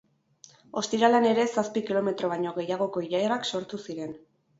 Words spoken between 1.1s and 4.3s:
ere zazpi kilometro baino gehiagoko ilarak sortu ziren.